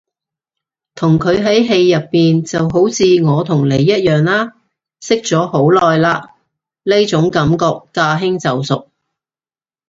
[0.95, 4.53] 同佢喺戲入邊就好似我同你一樣啦
[4.99, 6.33] 識咗好耐啦，
[6.81, 7.55] 呢種感覺
[7.91, 8.89] 駕輕就熟